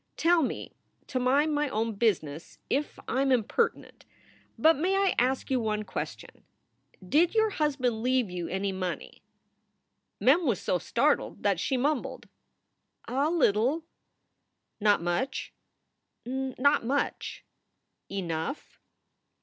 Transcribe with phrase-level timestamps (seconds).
[0.17, 0.73] "Tell me
[1.05, 4.03] to mind my own business if I m impertinent,
[4.57, 6.43] but may I ask you one question?
[7.07, 9.21] Did your husband leave you any money?"
[10.19, 12.27] Mem was so startled that she mumbled:
[13.07, 13.83] "A little."
[14.79, 15.53] "Not much?"
[16.25, 17.45] "Not much."
[18.09, 18.79] "Enough?"